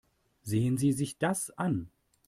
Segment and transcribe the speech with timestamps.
[0.41, 1.91] Sehen Sie sich das an.